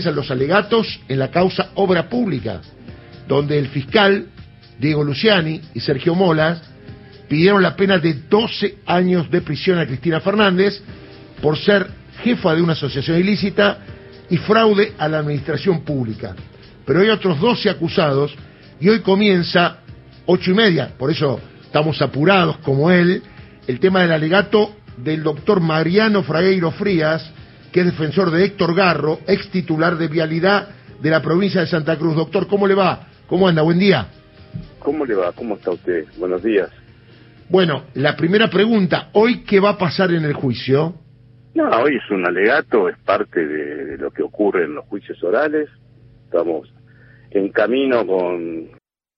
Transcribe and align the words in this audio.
comienzan 0.00 0.16
los 0.16 0.30
alegatos 0.30 0.98
en 1.08 1.18
la 1.18 1.30
causa 1.30 1.72
Obra 1.74 2.08
Pública, 2.08 2.62
donde 3.28 3.58
el 3.58 3.68
fiscal 3.68 4.28
Diego 4.78 5.04
Luciani 5.04 5.60
y 5.74 5.80
Sergio 5.80 6.14
Molas 6.14 6.62
pidieron 7.28 7.62
la 7.62 7.76
pena 7.76 7.98
de 7.98 8.14
12 8.14 8.78
años 8.86 9.30
de 9.30 9.42
prisión 9.42 9.78
a 9.78 9.84
Cristina 9.84 10.20
Fernández 10.20 10.80
por 11.42 11.58
ser 11.58 11.86
jefa 12.22 12.54
de 12.54 12.62
una 12.62 12.72
asociación 12.72 13.20
ilícita 13.20 13.80
y 14.30 14.38
fraude 14.38 14.94
a 14.96 15.06
la 15.06 15.18
administración 15.18 15.82
pública. 15.82 16.34
Pero 16.86 17.00
hay 17.00 17.10
otros 17.10 17.38
12 17.38 17.68
acusados 17.68 18.34
y 18.80 18.88
hoy 18.88 19.00
comienza 19.00 19.80
ocho 20.24 20.52
y 20.52 20.54
media, 20.54 20.92
por 20.98 21.10
eso 21.10 21.38
estamos 21.62 22.00
apurados 22.00 22.56
como 22.58 22.90
él, 22.90 23.22
el 23.66 23.78
tema 23.78 24.00
del 24.00 24.12
alegato 24.12 24.76
del 24.96 25.22
doctor 25.22 25.60
Mariano 25.60 26.22
Fragueiro 26.22 26.70
Frías, 26.70 27.30
que 27.72 27.80
es 27.80 27.86
defensor 27.86 28.30
de 28.30 28.44
Héctor 28.44 28.74
Garro, 28.74 29.18
ex 29.26 29.50
titular 29.50 29.96
de 29.96 30.08
Vialidad 30.08 30.68
de 31.00 31.10
la 31.10 31.22
provincia 31.22 31.60
de 31.60 31.66
Santa 31.66 31.96
Cruz. 31.96 32.14
Doctor, 32.14 32.46
¿cómo 32.46 32.66
le 32.66 32.74
va? 32.74 33.08
¿Cómo 33.26 33.48
anda? 33.48 33.62
Buen 33.62 33.78
día. 33.78 34.08
¿Cómo 34.78 35.04
le 35.04 35.14
va? 35.14 35.32
¿Cómo 35.32 35.54
está 35.54 35.70
usted? 35.70 36.06
Buenos 36.18 36.42
días. 36.42 36.70
Bueno, 37.48 37.84
la 37.94 38.16
primera 38.16 38.48
pregunta, 38.48 39.10
¿hoy 39.12 39.42
qué 39.44 39.60
va 39.60 39.70
a 39.70 39.78
pasar 39.78 40.12
en 40.12 40.24
el 40.24 40.34
juicio? 40.34 40.94
No, 41.54 41.68
hoy 41.68 41.96
es 41.96 42.10
un 42.10 42.24
alegato, 42.26 42.88
es 42.88 42.96
parte 42.98 43.44
de, 43.44 43.98
lo 43.98 44.12
que 44.12 44.22
ocurre 44.22 44.64
en 44.64 44.74
los 44.74 44.84
juicios 44.86 45.22
orales. 45.24 45.68
Estamos 46.26 46.72
en 47.30 47.48
camino 47.50 48.06
con, 48.06 48.68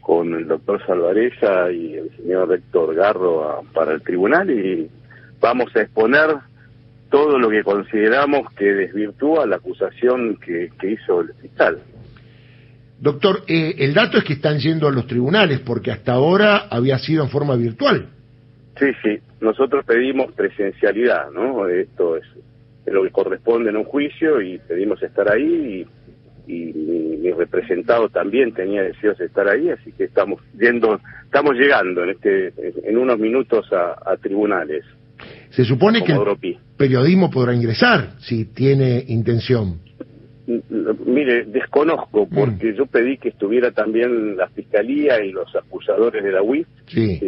con 0.00 0.34
el 0.34 0.48
doctor 0.48 0.84
Salvareza 0.86 1.70
y 1.70 1.94
el 1.94 2.10
señor 2.16 2.52
Héctor 2.52 2.96
Garro 2.96 3.62
para 3.72 3.92
el 3.92 4.02
tribunal 4.02 4.50
y 4.50 4.90
vamos 5.40 5.74
a 5.76 5.82
exponer 5.82 6.36
todo 7.16 7.38
lo 7.38 7.48
que 7.48 7.62
consideramos 7.62 8.52
que 8.52 8.66
desvirtúa 8.66 9.46
la 9.46 9.56
acusación 9.56 10.36
que, 10.36 10.68
hizo 10.86 11.22
el 11.22 11.32
fiscal. 11.40 11.78
Doctor, 13.00 13.42
eh, 13.48 13.74
el 13.78 13.94
dato 13.94 14.18
es 14.18 14.24
que 14.24 14.34
están 14.34 14.58
yendo 14.58 14.86
a 14.86 14.92
los 14.92 15.06
tribunales 15.06 15.60
porque 15.60 15.90
hasta 15.90 16.12
ahora 16.12 16.66
había 16.68 16.98
sido 16.98 17.24
en 17.24 17.30
forma 17.30 17.56
virtual. 17.56 18.10
Sí, 18.78 18.88
sí, 19.02 19.18
nosotros 19.40 19.86
pedimos 19.86 20.30
presencialidad, 20.32 21.30
¿no? 21.30 21.66
Esto 21.66 22.18
es, 22.18 22.24
lo 22.84 23.02
que 23.02 23.10
corresponde 23.10 23.70
en 23.70 23.78
un 23.78 23.84
juicio 23.84 24.42
y 24.42 24.58
pedimos 24.58 25.02
estar 25.02 25.32
ahí 25.32 25.86
y, 26.46 26.52
mi, 26.52 27.30
representado 27.32 28.10
también 28.10 28.52
tenía 28.52 28.82
deseos 28.82 29.16
de 29.16 29.26
estar 29.26 29.48
ahí, 29.48 29.70
así 29.70 29.90
que 29.92 30.04
estamos 30.04 30.40
yendo, 30.58 31.00
estamos 31.24 31.54
llegando 31.54 32.04
en 32.04 32.10
este, 32.10 32.52
en 32.84 32.98
unos 32.98 33.18
minutos 33.18 33.66
a 33.72 34.16
tribunales. 34.18 34.84
Se 35.56 35.64
supone 35.64 36.04
que 36.04 36.12
el 36.12 36.58
periodismo 36.76 37.30
podrá 37.30 37.54
ingresar 37.54 38.16
si 38.18 38.44
tiene 38.44 39.02
intención. 39.08 39.80
Mire, 41.06 41.46
desconozco, 41.46 42.26
mm. 42.26 42.34
porque 42.34 42.74
yo 42.76 42.84
pedí 42.84 43.16
que 43.16 43.30
estuviera 43.30 43.70
también 43.70 44.36
la 44.36 44.48
fiscalía 44.48 45.24
y 45.24 45.32
los 45.32 45.56
acusadores 45.56 46.22
de 46.22 46.30
la 46.30 46.42
UIF. 46.42 46.66
Sí. 46.88 47.20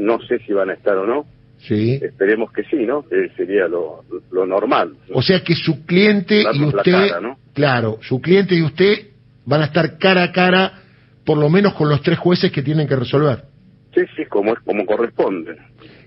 no 0.00 0.20
sé 0.20 0.40
si 0.46 0.52
van 0.52 0.68
a 0.68 0.74
estar 0.74 0.98
o 0.98 1.06
no. 1.06 1.24
Sí. 1.60 1.98
Esperemos 2.02 2.52
que 2.52 2.64
sí, 2.64 2.84
¿no? 2.84 3.06
sería 3.38 3.66
lo, 3.68 4.04
normal. 4.46 4.92
O 5.14 5.22
sea 5.22 5.42
que 5.42 5.54
su 5.54 5.86
cliente 5.86 6.44
y 6.52 6.64
usted, 6.64 7.08
claro, 7.54 8.00
su 8.02 8.20
cliente 8.20 8.54
y 8.54 8.62
usted 8.62 9.06
van 9.46 9.62
a 9.62 9.66
estar 9.66 9.96
cara 9.96 10.24
a 10.24 10.32
cara, 10.32 10.82
por 11.24 11.38
lo 11.38 11.48
menos 11.48 11.72
con 11.72 11.88
los 11.88 12.02
tres 12.02 12.18
jueces 12.18 12.52
que 12.52 12.60
tienen 12.60 12.86
que 12.86 12.96
resolver. 12.96 13.44
Sí, 13.94 14.02
sí, 14.14 14.24
como 14.28 14.54
como 14.62 14.84
corresponde. 14.84 15.56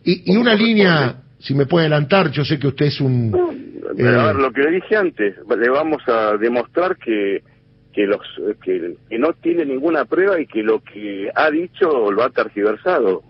Y, 0.03 0.31
y 0.31 0.37
una 0.37 0.53
línea 0.53 1.21
si 1.45 1.53
me 1.53 1.67
puede 1.67 1.85
adelantar, 1.85 2.31
yo 2.31 2.43
sé 2.43 2.57
que 2.57 2.67
usted 2.67 2.87
es 2.87 2.99
un... 2.99 3.31
a 3.33 3.93
ver, 3.93 4.35
eh, 4.35 4.41
lo 4.41 4.51
que 4.51 4.61
le 4.61 4.71
dije 4.71 4.95
antes, 4.95 5.35
le 5.47 5.69
vamos 5.69 6.01
a 6.07 6.37
demostrar 6.37 6.97
que 6.97 7.43
que 7.93 8.07
los 8.07 8.19
que, 8.61 8.97
no 9.17 9.31
tiene 9.41 9.63
ninguna 9.63 10.03
prueba 10.03 10.37
y 10.37 10.47
que 10.47 10.61
lo 10.63 10.81
que 10.81 11.31
ha 11.33 11.49
dicho 11.49 12.11
lo 12.11 12.23
ha 12.23 12.29
tergiversado. 12.29 13.23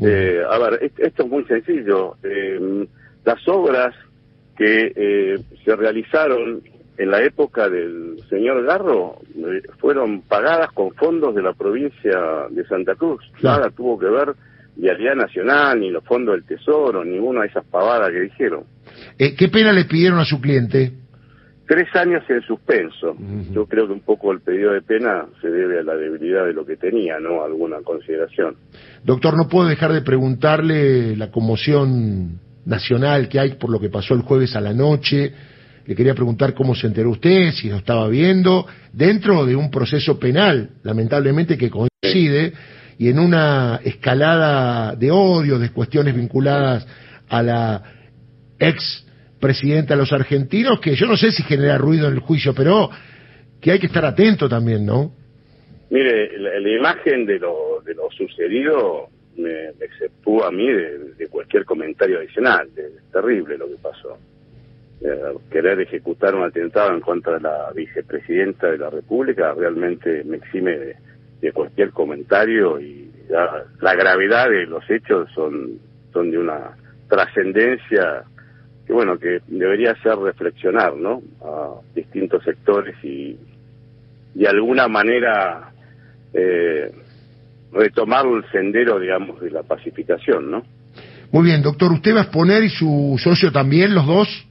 Eh, 0.00 0.44
a 0.48 0.58
ver, 0.58 0.92
esto 0.96 1.24
es 1.24 1.28
muy 1.28 1.42
sencillo. 1.46 2.14
Eh, 2.22 2.86
las 3.24 3.48
obras 3.48 3.92
que 4.56 5.42
se 5.64 5.74
realizaron 5.74 6.62
en 6.98 7.10
la 7.10 7.20
época 7.24 7.68
del 7.68 8.18
señor 8.28 8.62
Garro 8.62 9.16
fueron 9.80 10.22
pagadas 10.22 10.70
con 10.70 10.92
fondos 10.94 11.34
de 11.34 11.42
la 11.42 11.54
provincia 11.54 12.46
de 12.48 12.64
Santa 12.66 12.94
Cruz. 12.94 13.24
Nada 13.42 13.70
tuvo 13.70 13.98
que 13.98 14.06
ver 14.06 14.36
Vialidad 14.80 15.14
Nacional, 15.14 15.78
ni 15.78 15.90
los 15.90 16.04
fondos 16.04 16.34
del 16.34 16.44
Tesoro, 16.44 17.04
ninguna 17.04 17.42
de 17.42 17.48
esas 17.48 17.64
pavadas 17.66 18.10
que 18.10 18.20
dijeron. 18.20 18.64
Eh, 19.18 19.34
¿Qué 19.34 19.48
pena 19.48 19.72
le 19.72 19.84
pidieron 19.84 20.18
a 20.18 20.24
su 20.24 20.40
cliente? 20.40 20.92
Tres 21.66 21.86
años 21.94 22.24
en 22.28 22.40
suspenso. 22.42 23.14
Yo 23.52 23.66
creo 23.66 23.86
que 23.86 23.92
un 23.92 24.00
poco 24.00 24.32
el 24.32 24.40
pedido 24.40 24.72
de 24.72 24.82
pena 24.82 25.26
se 25.40 25.48
debe 25.48 25.78
a 25.78 25.82
la 25.84 25.94
debilidad 25.94 26.44
de 26.44 26.52
lo 26.52 26.66
que 26.66 26.76
tenía, 26.76 27.20
¿no? 27.20 27.44
Alguna 27.44 27.76
consideración. 27.82 28.56
Doctor, 29.04 29.36
no 29.36 29.48
puedo 29.48 29.68
dejar 29.68 29.92
de 29.92 30.00
preguntarle 30.00 31.14
la 31.14 31.30
conmoción 31.30 32.40
nacional 32.64 33.28
que 33.28 33.38
hay 33.38 33.50
por 33.50 33.70
lo 33.70 33.78
que 33.78 33.88
pasó 33.88 34.14
el 34.14 34.22
jueves 34.22 34.56
a 34.56 34.60
la 34.60 34.72
noche. 34.72 35.32
Le 35.86 35.94
quería 35.94 36.14
preguntar 36.14 36.54
cómo 36.54 36.74
se 36.74 36.88
enteró 36.88 37.10
usted, 37.10 37.52
si 37.52 37.68
lo 37.68 37.76
estaba 37.76 38.08
viendo, 38.08 38.66
dentro 38.92 39.46
de 39.46 39.54
un 39.54 39.70
proceso 39.70 40.18
penal, 40.18 40.70
lamentablemente 40.82 41.56
que 41.56 41.70
coincide 41.70 42.52
y 43.00 43.08
en 43.08 43.18
una 43.18 43.80
escalada 43.82 44.94
de 44.94 45.10
odio, 45.10 45.58
de 45.58 45.70
cuestiones 45.70 46.14
vinculadas 46.14 46.86
a 47.30 47.42
la 47.42 47.82
ex 48.58 49.06
presidenta 49.40 49.94
de 49.94 50.00
los 50.00 50.12
argentinos, 50.12 50.80
que 50.80 50.94
yo 50.94 51.06
no 51.06 51.16
sé 51.16 51.30
si 51.30 51.42
genera 51.42 51.78
ruido 51.78 52.08
en 52.08 52.12
el 52.12 52.20
juicio, 52.20 52.54
pero 52.54 52.90
que 53.58 53.70
hay 53.70 53.78
que 53.78 53.86
estar 53.86 54.04
atento 54.04 54.50
también, 54.50 54.84
¿no? 54.84 55.12
Mire, 55.88 56.38
la, 56.38 56.68
imagen 56.68 57.24
de 57.24 57.38
lo, 57.38 57.80
de 57.86 57.94
lo 57.94 58.10
sucedido 58.10 59.08
me, 59.38 59.70
exceptúa 59.80 60.48
a 60.48 60.50
mí 60.50 60.70
de, 60.70 61.26
cualquier 61.30 61.64
comentario 61.64 62.18
adicional. 62.18 62.68
Es 62.76 63.10
terrible 63.10 63.56
lo 63.56 63.66
que 63.66 63.76
pasó. 63.80 64.18
Eh, 65.00 65.38
querer 65.50 65.80
ejecutar 65.80 66.34
un 66.34 66.42
atentado 66.42 66.92
en 66.92 67.00
contra 67.00 67.36
de 67.36 67.40
la 67.40 67.72
vicepresidenta 67.74 68.70
de 68.70 68.76
la 68.76 68.90
República 68.90 69.54
realmente 69.54 70.22
me 70.24 70.36
exime 70.36 70.76
de, 70.76 70.96
de 71.40 71.52
cualquier 71.52 71.90
comentario 71.90 72.80
y 72.80 73.10
la, 73.80 73.94
gravedad 73.94 74.48
de 74.48 74.66
los 74.66 74.88
hechos 74.90 75.28
son, 75.34 75.78
son 76.12 76.30
de 76.30 76.38
una 76.38 76.76
trascendencia 77.08 78.24
que 78.86 78.92
bueno 78.92 79.18
que 79.18 79.40
debería 79.46 79.92
hacer 79.92 80.16
reflexionar 80.16 80.96
no 80.96 81.22
a 81.42 81.80
distintos 81.94 82.42
sectores 82.44 82.96
y 83.02 83.36
de 84.34 84.48
alguna 84.48 84.88
manera 84.88 85.72
eh, 86.32 86.92
retomar 87.72 88.26
el 88.26 88.44
sendero 88.50 88.98
digamos 88.98 89.40
de 89.40 89.50
la 89.50 89.62
pacificación 89.62 90.50
no 90.50 90.62
muy 91.32 91.44
bien 91.44 91.62
doctor 91.62 91.92
usted 91.92 92.14
va 92.14 92.20
a 92.20 92.24
exponer 92.24 92.64
y 92.64 92.68
su 92.68 93.16
socio 93.22 93.50
también 93.52 93.94
los 93.94 94.06
dos 94.06 94.46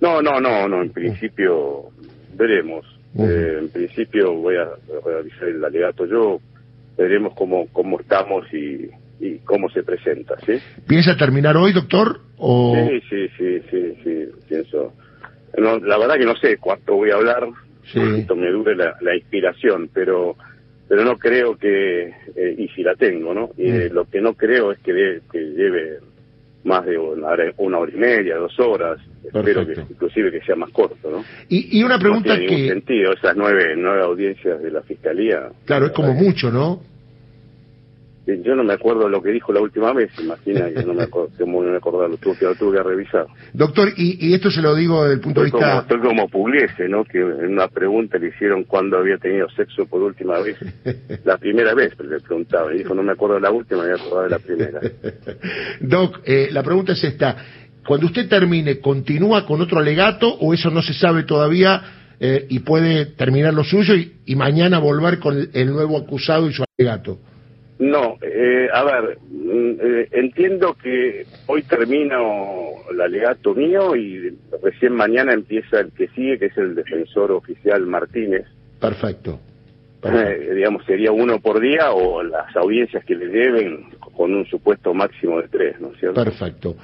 no 0.00 0.20
no 0.22 0.40
no 0.40 0.68
no 0.68 0.82
en 0.82 0.90
principio 0.90 1.90
veremos 2.34 2.84
eh, 3.18 3.56
en 3.58 3.68
principio 3.70 4.34
voy 4.34 4.56
a 4.56 4.68
realizar 5.04 5.48
el 5.48 5.64
alegato 5.64 6.06
yo, 6.06 6.40
veremos 6.96 7.34
cómo, 7.34 7.66
cómo 7.72 8.00
estamos 8.00 8.46
y, 8.52 8.88
y 9.20 9.38
cómo 9.38 9.68
se 9.70 9.82
presenta, 9.82 10.36
¿sí? 10.46 10.54
¿Piensa 10.86 11.16
terminar 11.16 11.56
hoy, 11.56 11.72
doctor? 11.72 12.20
O... 12.38 12.74
Sí, 12.74 13.00
sí, 13.08 13.28
sí, 13.36 13.60
sí, 13.70 13.94
sí, 14.02 14.24
pienso. 14.48 14.92
No, 15.58 15.78
la 15.78 15.98
verdad 15.98 16.16
que 16.16 16.24
no 16.24 16.36
sé 16.36 16.56
cuánto 16.58 16.94
voy 16.94 17.10
a 17.10 17.16
hablar, 17.16 17.48
sí. 17.84 17.98
cuánto 17.98 18.36
me 18.36 18.50
dure 18.50 18.76
la, 18.76 18.96
la, 19.00 19.16
inspiración, 19.16 19.90
pero 19.92 20.36
pero 20.88 21.04
no 21.04 21.18
creo 21.18 21.56
que, 21.56 22.08
eh, 22.34 22.54
y 22.58 22.66
si 22.68 22.82
la 22.82 22.96
tengo, 22.96 23.32
¿no? 23.32 23.50
Y 23.56 23.70
mm. 23.70 23.92
lo 23.92 24.06
que 24.06 24.20
no 24.20 24.34
creo 24.34 24.72
es 24.72 24.78
que, 24.80 25.20
que 25.30 25.38
lleve 25.38 25.98
más 26.64 26.84
de 26.84 26.98
una 26.98 27.28
hora, 27.28 27.52
una 27.58 27.78
hora 27.78 27.92
y 27.94 27.98
media, 27.98 28.36
dos 28.36 28.58
horas. 28.58 28.98
Espero 29.24 29.66
que 29.66 29.72
inclusive 29.88 30.30
que 30.30 30.40
sea 30.42 30.56
más 30.56 30.70
corto, 30.70 31.10
¿no? 31.10 31.24
Y, 31.48 31.82
una 31.82 31.98
pregunta 31.98 32.34
no 32.34 32.38
tiene 32.38 32.56
que... 32.56 32.68
sentido, 32.68 33.12
esas 33.12 33.36
nueve, 33.36 33.74
nueve 33.76 34.02
audiencias 34.02 34.62
de 34.62 34.70
la 34.70 34.82
Fiscalía. 34.82 35.50
Claro, 35.64 35.86
es 35.86 35.92
como 35.92 36.12
mucho, 36.14 36.50
¿no? 36.50 36.80
Yo 38.42 38.54
no 38.54 38.64
me 38.64 38.74
acuerdo 38.74 39.08
lo 39.08 39.22
que 39.22 39.30
dijo 39.30 39.52
la 39.52 39.60
última 39.60 39.92
vez, 39.92 40.10
imagina, 40.18 40.68
yo 40.68 40.82
no 40.82 40.94
me 40.94 41.04
acuerdo, 41.04 41.30
no 41.38 41.60
me 41.60 41.76
acuerdo, 41.76 42.08
lo 42.08 42.16
tuve, 42.16 42.36
lo 42.40 42.54
tuve 42.54 42.76
que 42.76 42.82
revisar. 42.82 43.26
Doctor, 43.52 43.92
y, 43.96 44.32
esto 44.34 44.50
se 44.50 44.62
lo 44.62 44.74
digo 44.74 45.02
desde 45.02 45.14
el 45.14 45.20
punto 45.20 45.40
de 45.40 45.44
vista... 45.46 45.58
Como, 45.58 45.80
estoy 45.80 45.98
como 46.00 46.28
Pugliese, 46.28 46.88
¿no? 46.88 47.04
Que 47.04 47.18
en 47.18 47.52
una 47.52 47.68
pregunta 47.68 48.18
le 48.18 48.28
hicieron 48.28 48.64
cuándo 48.64 48.98
había 48.98 49.18
tenido 49.18 49.48
sexo 49.50 49.86
por 49.86 50.02
última 50.02 50.38
vez. 50.40 50.56
la 51.24 51.38
primera 51.38 51.74
vez, 51.74 51.92
le 51.98 52.20
preguntaba, 52.20 52.74
y 52.74 52.78
dijo, 52.78 52.94
no 52.94 53.02
me 53.02 53.12
acuerdo 53.12 53.36
de 53.36 53.42
la 53.42 53.50
última, 53.50 53.84
me 53.84 53.92
acordado 53.92 54.22
de 54.22 54.30
la 54.30 54.38
primera. 54.38 54.80
Doc, 55.80 56.20
eh, 56.24 56.48
la 56.50 56.62
pregunta 56.62 56.92
es 56.92 57.04
esta, 57.04 57.36
cuando 57.86 58.06
usted 58.06 58.28
termine, 58.28 58.78
¿continúa 58.78 59.46
con 59.46 59.60
otro 59.60 59.78
alegato 59.78 60.28
o 60.28 60.54
eso 60.54 60.70
no 60.70 60.82
se 60.82 60.94
sabe 60.94 61.24
todavía 61.24 61.82
eh, 62.20 62.46
y 62.48 62.60
puede 62.60 63.06
terminar 63.06 63.54
lo 63.54 63.64
suyo 63.64 63.94
y, 63.94 64.12
y 64.26 64.36
mañana 64.36 64.78
volver 64.78 65.18
con 65.18 65.48
el 65.52 65.72
nuevo 65.72 65.96
acusado 65.96 66.48
y 66.48 66.52
su 66.52 66.64
alegato? 66.78 67.18
No, 67.80 68.18
eh, 68.20 68.68
a 68.70 68.84
ver, 68.84 69.18
mm, 69.30 69.70
eh, 69.80 70.08
entiendo 70.12 70.74
que 70.74 71.24
hoy 71.46 71.62
termino 71.62 72.72
el 72.92 73.00
alegato 73.00 73.54
mío 73.54 73.96
y 73.96 74.36
recién 74.62 74.92
mañana 74.92 75.32
empieza 75.32 75.80
el 75.80 75.90
que 75.92 76.08
sigue, 76.08 76.38
que 76.38 76.46
es 76.46 76.58
el 76.58 76.74
defensor 76.74 77.32
oficial 77.32 77.86
Martínez. 77.86 78.44
Perfecto. 78.78 79.40
Eh, 80.02 80.52
digamos, 80.54 80.84
sería 80.84 81.10
uno 81.10 81.40
por 81.40 81.58
día 81.58 81.92
o 81.92 82.22
las 82.22 82.54
audiencias 82.54 83.02
que 83.04 83.14
le 83.14 83.28
deben 83.28 83.86
con 84.14 84.34
un 84.34 84.44
supuesto 84.44 84.92
máximo 84.92 85.40
de 85.40 85.48
tres, 85.48 85.80
¿no 85.80 85.88
es 85.92 86.00
cierto? 86.00 86.22
Perfecto. 86.22 86.76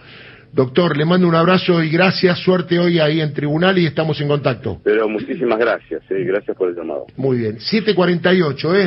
Doctor, 0.56 0.96
le 0.96 1.04
mando 1.04 1.28
un 1.28 1.34
abrazo 1.34 1.82
y 1.82 1.90
gracias, 1.90 2.38
suerte 2.38 2.78
hoy 2.78 2.98
ahí 2.98 3.20
en 3.20 3.34
tribunal 3.34 3.76
y 3.76 3.84
estamos 3.84 4.18
en 4.22 4.28
contacto. 4.28 4.80
Pero 4.82 5.06
muchísimas 5.06 5.58
gracias, 5.58 6.02
eh, 6.10 6.24
gracias 6.24 6.56
por 6.56 6.70
el 6.70 6.74
llamado. 6.74 7.04
Muy 7.16 7.36
bien, 7.36 7.60
748, 7.60 8.74
¿eh? 8.74 8.84